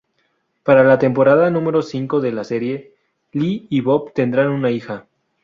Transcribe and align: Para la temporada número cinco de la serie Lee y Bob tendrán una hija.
Para 0.63 0.83
la 0.83 0.97
temporada 0.97 1.51
número 1.51 1.83
cinco 1.83 2.21
de 2.21 2.31
la 2.31 2.43
serie 2.43 2.95
Lee 3.33 3.67
y 3.69 3.81
Bob 3.81 4.13
tendrán 4.13 4.49
una 4.49 4.71
hija. 4.71 5.05